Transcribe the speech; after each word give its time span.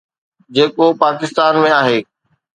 جيڪو 0.55 0.85
پاڪستان 1.03 1.53
۾ 1.63 1.69
آهي. 1.81 1.99